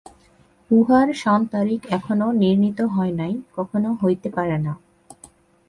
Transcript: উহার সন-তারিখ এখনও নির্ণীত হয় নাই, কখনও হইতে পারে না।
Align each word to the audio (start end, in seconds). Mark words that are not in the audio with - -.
উহার 0.71 1.07
সন-তারিখ 1.13 1.81
এখনও 1.89 2.29
নির্ণীত 2.33 2.79
হয় 2.85 3.13
নাই, 3.13 3.33
কখনও 3.55 3.91
হইতে 4.01 4.29
পারে 4.29 4.57
না। 4.57 4.73